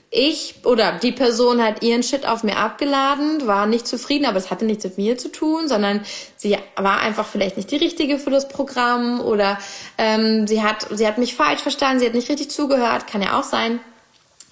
[0.09, 4.51] Ich oder die Person hat ihren Shit auf mir abgeladen, war nicht zufrieden, aber es
[4.51, 6.01] hatte nichts mit mir zu tun, sondern
[6.35, 9.57] sie war einfach vielleicht nicht die richtige für das Programm oder
[9.97, 13.39] ähm, sie hat sie hat mich falsch verstanden, sie hat nicht richtig zugehört, kann ja
[13.39, 13.79] auch sein.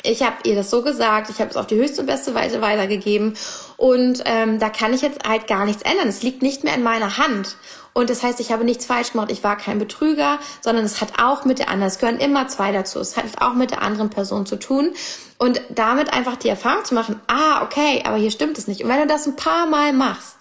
[0.04, 2.62] Ich habe ihr das so gesagt, ich habe es auf die höchste und beste Weise
[2.62, 3.36] weitergegeben
[3.76, 6.08] und ähm, da kann ich jetzt halt gar nichts ändern.
[6.08, 7.58] Es liegt nicht mehr in meiner Hand.
[7.94, 11.22] Und das heißt, ich habe nichts falsch gemacht, ich war kein Betrüger, sondern es hat
[11.22, 14.10] auch mit der anderen, es gehören immer zwei dazu, es hat auch mit der anderen
[14.10, 14.94] Person zu tun.
[15.38, 18.84] Und damit einfach die Erfahrung zu machen, ah, okay, aber hier stimmt es nicht.
[18.84, 20.38] Und wenn du das ein paar Mal machst,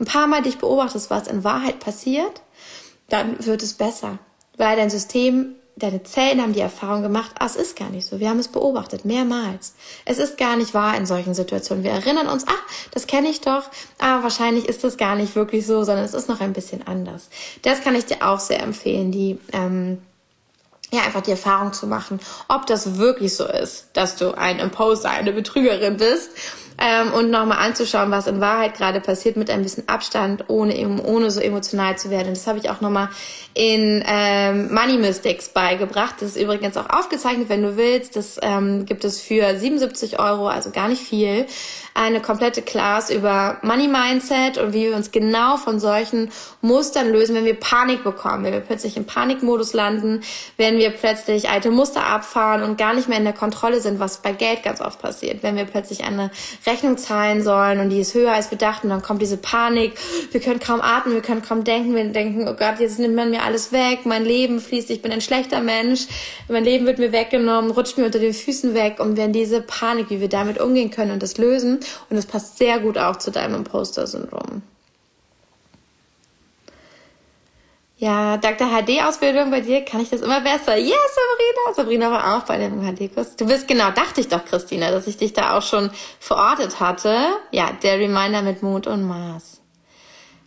[0.00, 2.42] ein paar Mal dich beobachtest, was in Wahrheit passiert,
[3.08, 4.18] dann wird es besser.
[4.56, 8.18] Weil dein System deine Zellen haben die Erfahrung gemacht, ah, es ist gar nicht so.
[8.18, 9.74] Wir haben es beobachtet, mehrmals.
[10.06, 11.84] Es ist gar nicht wahr in solchen Situationen.
[11.84, 12.58] Wir erinnern uns, ah,
[12.92, 13.64] das kenne ich doch,
[13.98, 17.28] aber wahrscheinlich ist das gar nicht wirklich so, sondern es ist noch ein bisschen anders.
[17.62, 19.98] Das kann ich dir auch sehr empfehlen, die ähm,
[20.92, 25.10] ja, einfach die Erfahrung zu machen, ob das wirklich so ist, dass du ein Imposter,
[25.10, 26.30] eine Betrügerin bist
[26.78, 31.30] ähm, und nochmal anzuschauen, was in Wahrheit gerade passiert mit ein bisschen Abstand, ohne, ohne
[31.30, 32.28] so emotional zu werden.
[32.30, 33.08] Das habe ich auch nochmal
[33.54, 36.16] in ähm, Money Mystics beigebracht.
[36.20, 38.16] Das ist übrigens auch aufgezeichnet, wenn du willst.
[38.16, 41.46] Das ähm, gibt es für 77 Euro, also gar nicht viel.
[41.98, 46.30] Eine komplette Class über Money Mindset und wie wir uns genau von solchen
[46.60, 50.20] Mustern lösen, wenn wir Panik bekommen, wenn wir plötzlich im Panikmodus landen,
[50.58, 54.18] wenn wir plötzlich alte Muster abfahren und gar nicht mehr in der Kontrolle sind, was
[54.18, 55.42] bei Geld ganz oft passiert.
[55.42, 56.30] Wenn wir plötzlich eine
[56.66, 59.94] Rechnung zahlen sollen und die ist höher als wir dachten, dann kommt diese Panik.
[60.32, 61.94] Wir können kaum atmen, wir können kaum denken.
[61.94, 65.12] Wir denken, oh Gott, jetzt nimmt man mir alles weg, mein Leben fließt, ich bin
[65.12, 66.08] ein schlechter Mensch,
[66.48, 70.10] mein Leben wird mir weggenommen, rutscht mir unter den Füßen weg und wenn diese Panik,
[70.10, 71.80] wie wir damit umgehen können und das lösen,
[72.10, 74.62] und das passt sehr gut auch zu deinem Imposter-Syndrom.
[77.98, 78.68] Ja, Dr.
[78.68, 80.76] HD-Ausbildung bei dir kann ich das immer besser.
[80.76, 81.74] Yes, Sabrina.
[81.74, 83.36] Sabrina war auch bei dem HD-Kurs.
[83.36, 87.16] Du bist genau, dachte ich doch, Christina, dass ich dich da auch schon verortet hatte.
[87.52, 89.55] Ja, der Reminder mit Mond und Mars.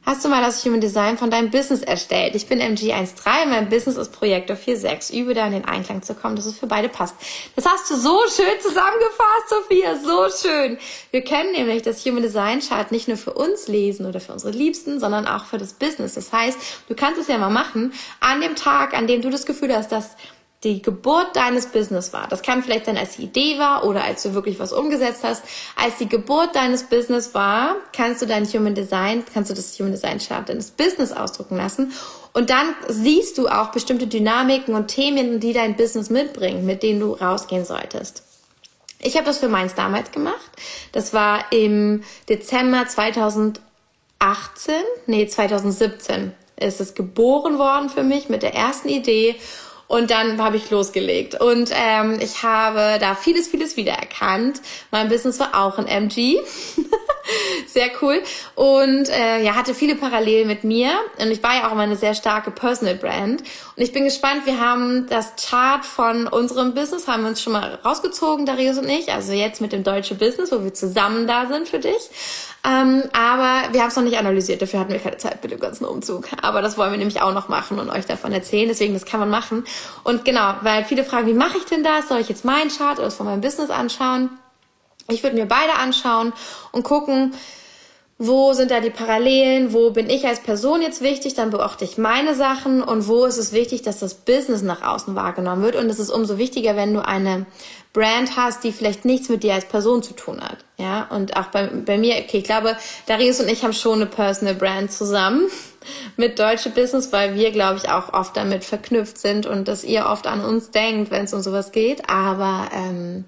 [0.10, 2.34] Hast du mal das Human Design von deinem Business erstellt?
[2.34, 5.16] Ich bin MG13, mein Business ist Projektor 46.
[5.16, 7.16] Übe da in den Einklang zu kommen, dass es für beide passt.
[7.56, 10.80] Das hast du so schön zusammengefasst, Sophia, so schön.
[11.12, 14.52] Wir können nämlich das Human Design Chart nicht nur für uns lesen oder für unsere
[14.52, 16.16] Liebsten, sondern auch für das Business.
[16.16, 19.46] Das heißt, du kannst es ja mal machen an dem Tag, an dem du das
[19.46, 20.16] Gefühl hast, dass
[20.64, 22.28] die Geburt deines Business war.
[22.28, 25.44] Das kann vielleicht sein, als die Idee war oder als du wirklich was umgesetzt hast.
[25.78, 29.94] Als die Geburt deines Business war, kannst du dein Human Design, kannst du das Human
[29.94, 31.94] Design Chart deines Business ausdrucken lassen.
[32.34, 37.00] Und dann siehst du auch bestimmte Dynamiken und Themen, die dein Business mitbringt, mit denen
[37.00, 38.24] du rausgehen solltest.
[39.02, 40.52] Ich habe das für meins damals gemacht.
[40.92, 43.62] Das war im Dezember 2018,
[45.08, 49.38] nee, 2017 ist es geboren worden für mich mit der ersten Idee
[49.90, 51.42] und dann habe ich losgelegt.
[51.42, 54.62] Und ähm, ich habe da vieles, vieles wiedererkannt.
[54.92, 56.38] Mein Business war auch ein MG.
[57.68, 58.22] sehr cool.
[58.54, 60.92] Und äh, ja, hatte viele Parallelen mit mir.
[61.18, 63.42] Und ich war ja auch immer eine sehr starke Personal Brand.
[63.42, 67.54] Und ich bin gespannt, wir haben das Chart von unserem Business, haben wir uns schon
[67.54, 69.12] mal rausgezogen, Darius und ich.
[69.12, 72.12] Also jetzt mit dem Deutsche Business, wo wir zusammen da sind für dich.
[72.66, 75.60] Ähm, aber wir haben es noch nicht analysiert, dafür hatten wir keine Zeit mit dem
[75.60, 76.28] ganzen Umzug.
[76.42, 78.68] Aber das wollen wir nämlich auch noch machen und euch davon erzählen.
[78.68, 79.64] Deswegen, das kann man machen.
[80.04, 82.10] Und genau, weil viele fragen, wie mache ich denn das?
[82.10, 84.30] Soll ich jetzt meinen Chart oder das von meinem Business anschauen?
[85.08, 86.34] Ich würde mir beide anschauen
[86.72, 87.34] und gucken,
[88.22, 91.98] wo sind da die Parallelen, wo bin ich als Person jetzt wichtig, dann beobachte ich
[91.98, 95.78] meine Sachen und wo ist es wichtig, dass das Business nach außen wahrgenommen wird.
[95.78, 97.46] Und es ist umso wichtiger, wenn du eine
[97.94, 100.58] Brand hast, die vielleicht nichts mit dir als Person zu tun hat.
[100.78, 104.06] Ja, und auch bei, bei mir, okay, ich glaube, Darius und ich haben schon eine
[104.06, 105.48] Personal Brand zusammen
[106.18, 110.08] mit Deutsche Business, weil wir, glaube ich, auch oft damit verknüpft sind und dass ihr
[110.08, 112.10] oft an uns denkt, wenn es um sowas geht.
[112.10, 113.24] Aber ähm,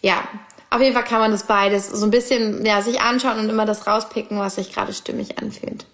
[0.00, 0.26] ja,
[0.72, 3.66] auf jeden Fall kann man das beides so ein bisschen ja, sich anschauen und immer
[3.66, 5.84] das rauspicken, was sich gerade stimmig anfühlt.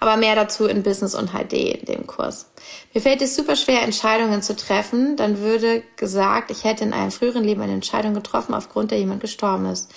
[0.00, 2.50] Aber mehr dazu in Business und HD in dem Kurs.
[2.94, 5.16] Mir fällt es super schwer, Entscheidungen zu treffen.
[5.16, 9.20] Dann würde gesagt, ich hätte in einem früheren Leben eine Entscheidung getroffen, aufgrund der jemand
[9.20, 9.92] gestorben ist.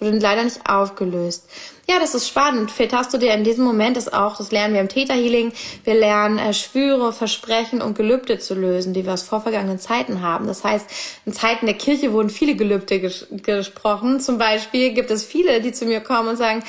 [0.00, 1.44] Wurde leider nicht aufgelöst.
[1.90, 2.70] Ja, das ist spannend.
[2.70, 5.54] Vielleicht hast du dir in diesem Moment das auch, das lernen wir im Theta Healing,
[5.84, 10.46] wir lernen äh, Schwüre, Versprechen und Gelübde zu lösen, die wir aus vorvergangenen Zeiten haben.
[10.46, 10.86] Das heißt,
[11.24, 14.20] in Zeiten der Kirche wurden viele Gelübde ges gesprochen.
[14.20, 16.62] Zum Beispiel gibt es viele, die zu mir kommen und sagen,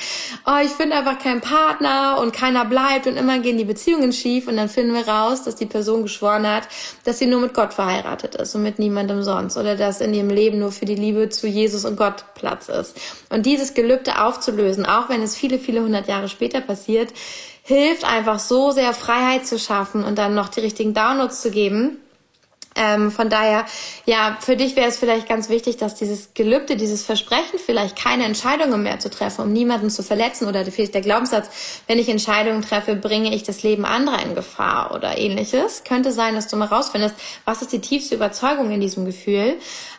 [0.46, 4.48] oh, ich finde einfach keinen Partner und keiner bleibt und immer gehen die Beziehungen schief
[4.48, 6.66] und dann finden wir raus, dass die Person geschworen hat,
[7.04, 10.30] dass sie nur mit Gott verheiratet ist und mit niemandem sonst oder dass in ihrem
[10.30, 12.96] Leben nur für die Liebe zu Jesus und Gott Platz ist.
[13.30, 17.12] Und dieses Gelübde aufzulösen, auch wenn es viele, viele hundert Jahre später passiert,
[17.62, 21.98] hilft einfach so sehr Freiheit zu schaffen und dann noch die richtigen Downloads zu geben.
[22.76, 23.66] Ähm, von daher,
[24.06, 28.24] ja, für dich wäre es vielleicht ganz wichtig, dass dieses Gelübde, dieses Versprechen, vielleicht keine
[28.24, 31.48] Entscheidungen mehr zu treffen, um niemanden zu verletzen oder vielleicht der Glaubenssatz,
[31.88, 35.82] wenn ich Entscheidungen treffe, bringe ich das Leben anderer in Gefahr oder ähnliches.
[35.84, 39.56] Könnte sein, dass du mal rausfindest, was ist die tiefste Überzeugung in diesem Gefühl,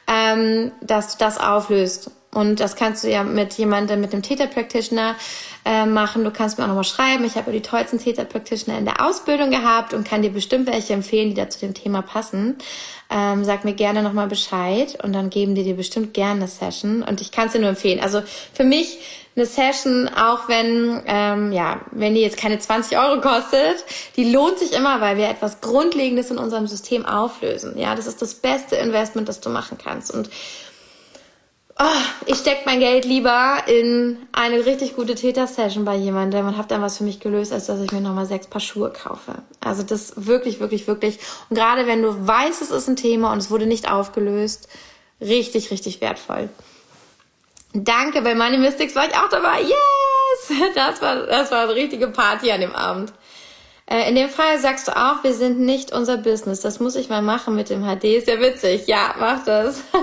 [0.07, 5.15] ähm, dass du das auflöst und das kannst du ja mit jemandem, mit einem Täter-Practitioner
[5.65, 6.23] äh, machen.
[6.23, 7.25] Du kannst mir auch nochmal schreiben.
[7.25, 10.93] Ich habe ja die tollsten Täter-Practitioner in der Ausbildung gehabt und kann dir bestimmt welche
[10.93, 12.55] empfehlen, die da zu dem Thema passen.
[13.09, 17.03] Ähm, sag mir gerne nochmal Bescheid und dann geben die dir bestimmt gerne eine Session.
[17.03, 17.99] Und ich kann es dir nur empfehlen.
[17.99, 18.21] Also
[18.53, 18.99] für mich
[19.35, 23.83] eine Session, auch wenn, ähm, ja, wenn die jetzt keine 20 Euro kostet,
[24.15, 27.77] die lohnt sich immer, weil wir etwas Grundlegendes in unserem System auflösen.
[27.77, 30.13] Ja, das ist das beste Investment, das du machen kannst.
[30.13, 30.29] Und
[31.81, 36.67] oh, ich stecke mein Geld lieber in eine richtig gute Täter-Session bei jemandem und habe
[36.67, 39.33] dann was für mich gelöst, als dass ich mir nochmal sechs Paar Schuhe kaufe.
[39.59, 41.19] Also das wirklich, wirklich, wirklich.
[41.49, 44.67] Und gerade wenn du weißt, es ist ein Thema und es wurde nicht aufgelöst,
[45.19, 46.49] richtig, richtig wertvoll.
[47.73, 49.61] Danke, bei Money Mystics war ich auch dabei.
[49.61, 49.77] Yes!
[50.75, 53.13] Das war, das war eine richtige Party an dem Abend.
[53.85, 56.61] Äh, in dem Fall sagst du auch, wir sind nicht unser Business.
[56.61, 58.05] Das muss ich mal machen mit dem HD.
[58.05, 58.87] Ist ja witzig.
[58.87, 59.83] Ja, mach das.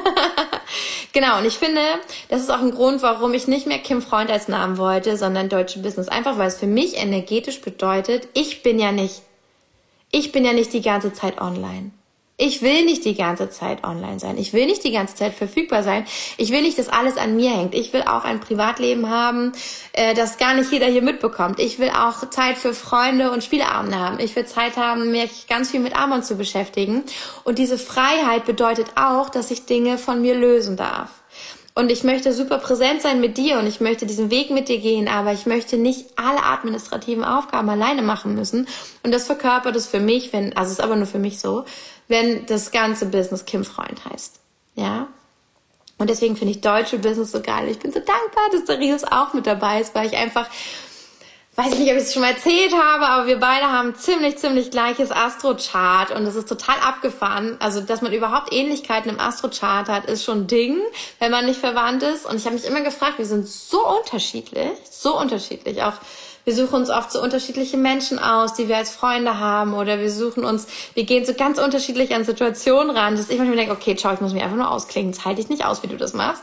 [1.18, 1.38] genau.
[1.38, 1.80] Und ich finde,
[2.28, 5.48] das ist auch ein Grund, warum ich nicht mehr Kim Freund als Namen wollte, sondern
[5.48, 6.08] Deutsche Business.
[6.08, 9.22] Einfach weil es für mich energetisch bedeutet, ich bin ja nicht,
[10.10, 11.90] ich bin ja nicht die ganze Zeit online.
[12.40, 14.38] Ich will nicht die ganze Zeit online sein.
[14.38, 16.06] Ich will nicht die ganze Zeit verfügbar sein.
[16.36, 17.74] Ich will nicht, dass alles an mir hängt.
[17.74, 19.50] Ich will auch ein Privatleben haben,
[19.92, 21.58] äh, das gar nicht jeder hier mitbekommt.
[21.58, 24.20] Ich will auch Zeit für Freunde und Spieleabende haben.
[24.20, 27.02] Ich will Zeit haben, mich ganz viel mit Amon zu beschäftigen.
[27.42, 31.10] Und diese Freiheit bedeutet auch, dass ich Dinge von mir lösen darf.
[31.74, 34.78] Und ich möchte super präsent sein mit dir und ich möchte diesen Weg mit dir
[34.78, 38.66] gehen, aber ich möchte nicht alle administrativen Aufgaben alleine machen müssen.
[39.04, 41.64] Und das verkörpert es für mich, wenn, also es ist aber nur für mich so,
[42.08, 44.40] wenn das ganze Business Kim Freund heißt.
[44.74, 45.08] Ja?
[45.98, 47.68] Und deswegen finde ich deutsche Business so geil.
[47.68, 50.46] Ich bin so dankbar, dass Darius auch mit dabei ist, weil ich einfach,
[51.56, 54.38] weiß ich nicht, ob ich es schon mal erzählt habe, aber wir beide haben ziemlich,
[54.38, 57.56] ziemlich gleiches Astrochart und es ist total abgefahren.
[57.58, 60.78] Also, dass man überhaupt Ähnlichkeiten im Astrochart hat, ist schon ein Ding,
[61.18, 62.26] wenn man nicht verwandt ist.
[62.26, 65.94] Und ich habe mich immer gefragt, wir sind so unterschiedlich, so unterschiedlich, auch
[66.48, 70.10] wir suchen uns oft so unterschiedliche Menschen aus, die wir als Freunde haben oder wir
[70.10, 73.94] suchen uns, wir gehen so ganz unterschiedlich an Situationen ran, dass ich manchmal denke, okay,
[73.94, 76.14] ciao, ich muss mich einfach nur ausklingen, das halte ich nicht aus, wie du das
[76.14, 76.42] machst.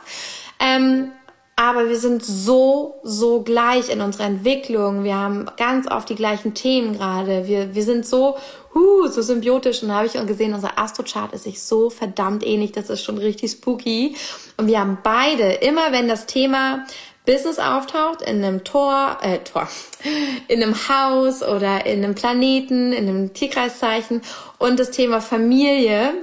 [0.59, 1.11] Ähm,
[1.55, 5.03] aber wir sind so, so gleich in unserer Entwicklung.
[5.03, 7.47] Wir haben ganz oft die gleichen Themen gerade.
[7.47, 8.37] Wir, wir sind so,
[8.75, 9.81] huh, so symbiotisch.
[9.81, 12.73] Und da habe ich gesehen, unser Astrochart ist sich so verdammt ähnlich.
[12.73, 14.15] Das ist schon richtig spooky.
[14.57, 16.85] Und wir haben beide, immer wenn das Thema
[17.25, 19.67] Business auftaucht in einem Tor, äh, Tor,
[20.47, 24.21] in einem Haus oder in einem Planeten, in einem Tierkreiszeichen
[24.57, 26.13] und das Thema Familie,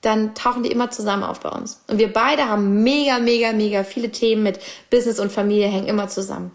[0.00, 1.82] dann tauchen die immer zusammen auf bei uns.
[1.88, 6.08] Und wir beide haben mega, mega, mega viele Themen mit Business und Familie hängen immer
[6.08, 6.52] zusammen.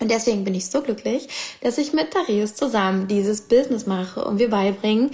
[0.00, 1.28] Und deswegen bin ich so glücklich,
[1.62, 5.12] dass ich mit Darius zusammen dieses Business mache und wir beibringen,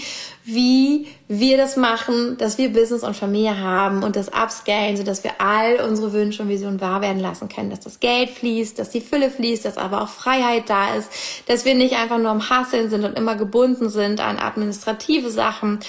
[0.54, 5.40] wie wir das machen, dass wir Business und Familie haben und das upscalen, sodass wir
[5.40, 9.00] all unsere Wünsche und Visionen wahr werden lassen können, dass das Geld fließt, dass die
[9.00, 11.10] Fülle fließt, dass aber auch Freiheit da ist,
[11.46, 15.80] dass wir nicht einfach nur am Hasseln sind und immer gebunden sind an administrative Sachen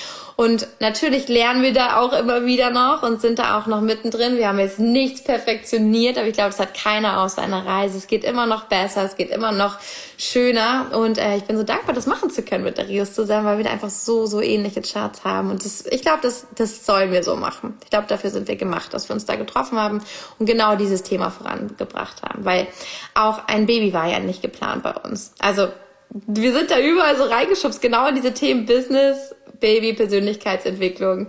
[0.42, 4.38] und natürlich lernen wir da auch immer wieder noch und sind da auch noch mittendrin.
[4.38, 8.00] Wir haben jetzt nichts perfektioniert, aber ich glaube, es hat keiner aus seiner Reise.
[8.00, 9.78] Es geht immer noch besser, es geht immer noch
[10.18, 10.88] schöner.
[10.94, 13.58] Und äh, ich bin so dankbar, das machen zu können mit der Rios zusammen, weil
[13.58, 15.50] wir da einfach so, so ähnliche Charts haben.
[15.50, 17.78] Und das, ich glaube, das, das sollen wir so machen.
[17.84, 20.02] Ich glaube, dafür sind wir gemacht, dass wir uns da getroffen haben
[20.40, 22.46] und genau dieses Thema vorangebracht haben.
[22.46, 22.68] Weil
[23.14, 25.34] auch ein Baby war ja nicht geplant bei uns.
[25.40, 25.70] Also
[26.10, 31.28] wir sind da überall so reingeschubst, genau in diese Themen Business, Baby, Persönlichkeitsentwicklung.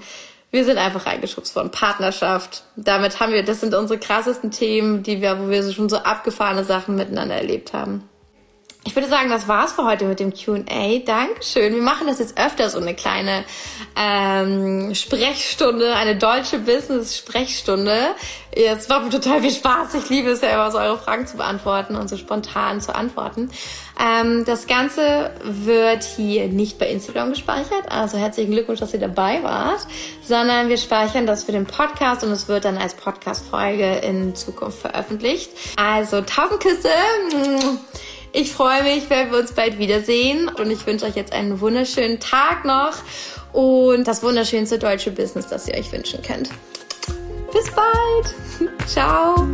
[0.51, 2.65] Wir sind einfach reingeschubst von Partnerschaft.
[2.77, 6.65] Damit haben wir, das sind unsere krassesten Themen, die wir, wo wir schon so abgefahrene
[6.65, 8.09] Sachen miteinander erlebt haben.
[8.85, 10.99] Ich würde sagen, das war's für heute mit dem Q&A.
[10.99, 11.73] Dankeschön.
[11.73, 13.45] Wir machen das jetzt öfter so eine kleine
[13.97, 18.17] ähm, Sprechstunde, eine deutsche Business-Sprechstunde.
[18.57, 19.95] Jetzt war mir total viel Spaß.
[19.95, 23.51] Ich liebe es ja immer, so eure Fragen zu beantworten und so spontan zu antworten.
[24.01, 27.85] Ähm, das Ganze wird hier nicht bei Instagram gespeichert.
[27.89, 29.87] Also herzlichen Glückwunsch, dass ihr dabei wart,
[30.25, 34.81] sondern wir speichern das für den Podcast und es wird dann als Podcast-Folge in Zukunft
[34.81, 35.51] veröffentlicht.
[35.77, 36.91] Also tausend Küsse.
[38.35, 42.19] Ich freue mich, wenn wir uns bald wiedersehen und ich wünsche euch jetzt einen wunderschönen
[42.19, 42.95] Tag noch
[43.53, 46.49] und das wunderschönste deutsche Business, das ihr euch wünschen könnt.
[47.53, 48.35] Bis bald.
[48.87, 49.47] Ciao.